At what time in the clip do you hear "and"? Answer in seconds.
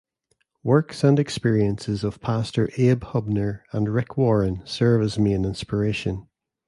1.03-1.19, 3.71-3.93